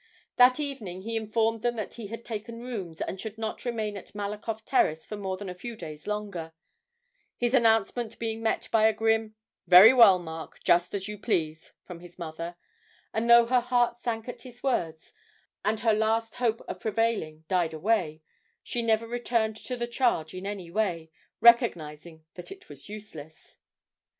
[0.37, 4.15] That evening he informed them that he had taken rooms, and should not remain at
[4.15, 6.53] Malakoff Terrace for more than a few days longer;
[7.37, 9.35] his announcement being met by a grim
[9.67, 12.55] 'Very well, Mark, just as you please,' from his mother;
[13.13, 15.13] and though her heart sank at his words,
[15.63, 18.23] and her last hope of prevailing died away,
[18.63, 21.11] she never returned to the charge in any way,
[21.41, 23.59] recognising that it was useless.